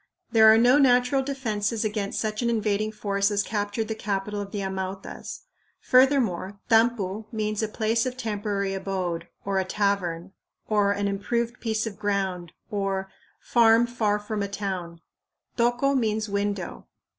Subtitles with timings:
[0.31, 4.49] There are no natural defenses against such an invading force as captured the capital of
[4.51, 5.41] the Amautas.
[5.79, 10.31] Furthermore, tampu means "a place of temporary abode," or "a tavern,"
[10.67, 15.01] or "an improved piece of ground" or "farm far from a town";
[15.55, 16.87] tocco means "window."